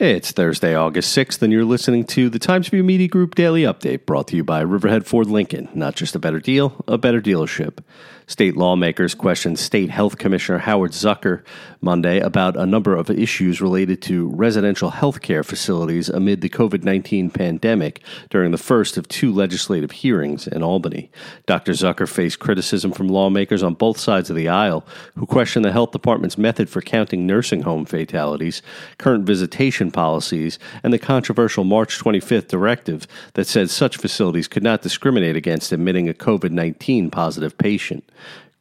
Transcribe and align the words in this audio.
It's 0.00 0.32
Thursday, 0.32 0.74
August 0.74 1.16
6th, 1.16 1.40
and 1.40 1.52
you're 1.52 1.64
listening 1.64 2.02
to 2.06 2.28
the 2.28 2.40
Times 2.40 2.66
Review 2.66 2.82
Media 2.82 3.06
Group 3.06 3.36
Daily 3.36 3.62
Update 3.62 4.06
brought 4.06 4.26
to 4.26 4.36
you 4.36 4.42
by 4.42 4.60
Riverhead 4.60 5.06
Ford 5.06 5.28
Lincoln. 5.28 5.68
Not 5.72 5.94
just 5.94 6.16
a 6.16 6.18
better 6.18 6.40
deal, 6.40 6.84
a 6.88 6.98
better 6.98 7.20
dealership. 7.20 7.78
State 8.26 8.56
lawmakers 8.56 9.14
questioned 9.14 9.58
State 9.58 9.90
Health 9.90 10.16
Commissioner 10.18 10.58
Howard 10.58 10.92
Zucker 10.92 11.44
Monday 11.82 12.18
about 12.20 12.56
a 12.56 12.64
number 12.64 12.96
of 12.96 13.10
issues 13.10 13.60
related 13.60 14.00
to 14.02 14.30
residential 14.30 14.90
health 14.90 15.20
care 15.20 15.44
facilities 15.44 16.08
amid 16.08 16.40
the 16.40 16.48
COVID 16.48 16.82
19 16.82 17.30
pandemic 17.30 18.02
during 18.30 18.50
the 18.50 18.58
first 18.58 18.96
of 18.96 19.06
two 19.06 19.30
legislative 19.30 19.90
hearings 19.90 20.46
in 20.46 20.62
Albany. 20.62 21.10
Dr. 21.46 21.72
Zucker 21.72 22.08
faced 22.08 22.38
criticism 22.38 22.92
from 22.92 23.08
lawmakers 23.08 23.62
on 23.62 23.74
both 23.74 24.00
sides 24.00 24.30
of 24.30 24.36
the 24.36 24.48
aisle 24.48 24.86
who 25.16 25.26
questioned 25.26 25.64
the 25.64 25.72
health 25.72 25.92
department's 25.92 26.38
method 26.38 26.70
for 26.70 26.80
counting 26.80 27.26
nursing 27.26 27.62
home 27.62 27.84
fatalities, 27.84 28.62
current 28.96 29.24
visitation 29.24 29.83
policies, 29.90 30.58
and 30.82 30.92
the 30.92 30.98
controversial 30.98 31.64
March 31.64 31.98
25th 31.98 32.48
directive 32.48 33.06
that 33.34 33.46
said 33.46 33.70
such 33.70 33.96
facilities 33.96 34.48
could 34.48 34.62
not 34.62 34.82
discriminate 34.82 35.36
against 35.36 35.72
admitting 35.72 36.08
a 36.08 36.14
COVID 36.14 36.50
19 36.50 37.10
positive 37.10 37.56
patient. 37.58 38.04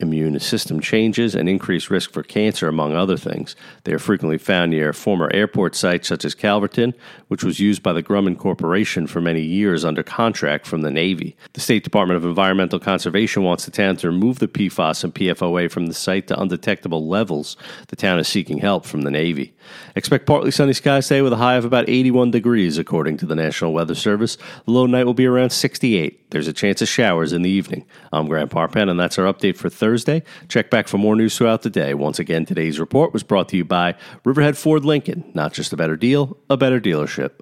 immune 0.00 0.38
system 0.38 0.78
changes, 0.80 1.34
and 1.34 1.48
increased 1.48 1.90
risk 1.90 2.12
for 2.12 2.22
cancer, 2.22 2.68
among 2.68 2.94
other 2.94 3.16
things. 3.16 3.56
They 3.82 3.92
are 3.92 3.98
frequently 3.98 4.38
found 4.38 4.70
near 4.70 4.92
former 4.92 5.28
airport 5.34 5.74
sites 5.74 6.06
such 6.06 6.24
as 6.24 6.36
Calverton, 6.36 6.94
which 7.26 7.42
was 7.42 7.58
used 7.58 7.82
by 7.82 7.92
the 7.92 8.02
Grumman 8.02 8.38
Corporation 8.38 9.08
for 9.08 9.20
many 9.20 9.42
years 9.42 9.84
under 9.84 10.04
contract 10.04 10.66
from 10.66 10.82
the 10.82 10.90
Navy. 10.90 11.36
The 11.54 11.60
State 11.60 11.82
Department 11.82 12.16
of 12.16 12.24
Environmental 12.24 12.78
Conservation 12.78 13.42
wants 13.42 13.64
the 13.64 13.72
town 13.72 13.96
to 13.96 14.08
remove 14.08 14.38
the 14.38 14.46
PFAS 14.46 15.02
and 15.02 15.14
PFOA 15.14 15.68
from 15.68 15.86
the 15.86 15.94
site 15.94 16.28
to 16.28 16.40
undetectable 16.40 17.08
levels. 17.08 17.56
The 17.88 17.96
town 17.96 18.20
is 18.20 18.28
seeking 18.28 18.58
help 18.58 18.86
from 18.86 19.02
the 19.02 19.10
Navy. 19.10 19.52
Expect 19.96 20.26
partly 20.26 20.52
sunny 20.52 20.72
skies 20.72 21.08
today 21.08 21.22
with 21.22 21.32
a 21.32 21.36
high 21.36 21.56
of 21.56 21.64
about 21.64 21.88
81 21.88 22.30
degrees, 22.30 22.78
according 22.78 23.16
to 23.18 23.26
the 23.26 23.34
National 23.34 23.72
Weather 23.72 23.96
Service. 23.96 24.36
The 24.64 24.70
low 24.70 24.86
night 24.86 25.04
will 25.04 25.14
be 25.14 25.26
around 25.26 25.50
68. 25.50 26.30
There's 26.30 26.48
a 26.48 26.52
chance 26.52 26.80
of 26.80 26.88
showers 26.88 27.32
in 27.32 27.42
the 27.42 27.50
evening. 27.50 27.84
I'm 28.12 28.28
Grant 28.28 28.50
Parpan, 28.50 28.88
and 28.88 29.00
that's 29.00 29.18
our 29.18 29.30
update 29.30 29.56
for 29.56 29.68
Thursday. 29.68 29.87
Thursday. 29.88 30.22
Check 30.48 30.68
back 30.68 30.86
for 30.86 30.98
more 30.98 31.16
news 31.16 31.38
throughout 31.38 31.62
the 31.62 31.70
day. 31.70 31.94
Once 31.94 32.18
again, 32.18 32.44
today's 32.44 32.78
report 32.78 33.14
was 33.14 33.22
brought 33.22 33.48
to 33.48 33.56
you 33.56 33.64
by 33.64 33.94
Riverhead 34.22 34.58
Ford 34.58 34.84
Lincoln. 34.84 35.30
Not 35.32 35.54
just 35.54 35.72
a 35.72 35.78
better 35.78 35.96
deal, 35.96 36.36
a 36.50 36.58
better 36.58 36.78
dealership. 36.78 37.40